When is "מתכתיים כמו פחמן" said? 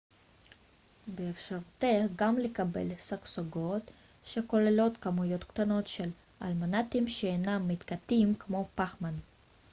7.67-9.13